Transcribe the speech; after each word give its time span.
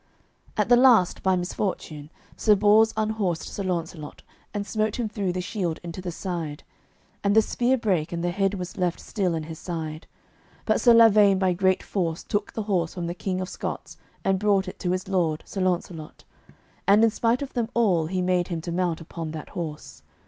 At 0.57 0.67
the 0.67 0.75
last 0.75 1.21
by 1.21 1.35
misfortune 1.35 2.09
Sir 2.35 2.55
Bors 2.55 2.91
unhorsed 2.97 3.43
Sir 3.47 3.61
Launcelot, 3.61 4.23
and 4.51 4.65
smote 4.65 4.95
him 4.97 5.07
through 5.07 5.31
the 5.31 5.41
shield 5.41 5.79
into 5.83 6.01
the 6.01 6.11
side; 6.11 6.63
and 7.23 7.35
the 7.35 7.41
spear 7.43 7.77
brake, 7.77 8.11
and 8.11 8.23
the 8.23 8.31
head 8.31 8.55
was 8.55 8.77
left 8.79 8.99
still 8.99 9.35
in 9.35 9.43
his 9.43 9.59
side. 9.59 10.07
But 10.65 10.81
Sir 10.81 10.95
Lavaine 10.95 11.37
by 11.37 11.53
great 11.53 11.83
force 11.83 12.23
took 12.23 12.51
the 12.53 12.63
horse 12.63 12.95
from 12.95 13.05
the 13.05 13.13
King 13.13 13.41
of 13.41 13.49
Scots 13.49 13.97
and 14.23 14.39
brought 14.39 14.67
it 14.67 14.79
to 14.79 14.89
his 14.89 15.07
lord, 15.07 15.43
Sir 15.45 15.61
Launcelot, 15.61 16.23
and 16.87 17.03
in 17.03 17.11
spite 17.11 17.43
of 17.43 17.53
them 17.53 17.69
all 17.75 18.07
he 18.07 18.23
made 18.23 18.47
him 18.47 18.59
to 18.61 18.71
mount 18.71 19.01
upon 19.01 19.29
that 19.33 19.49
horse. 19.49 20.01